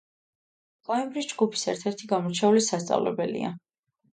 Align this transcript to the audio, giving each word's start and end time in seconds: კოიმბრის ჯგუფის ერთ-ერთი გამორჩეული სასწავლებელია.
კოიმბრის 0.89 1.27
ჯგუფის 1.33 1.65
ერთ-ერთი 1.73 2.09
გამორჩეული 2.15 2.65
სასწავლებელია. 2.71 3.53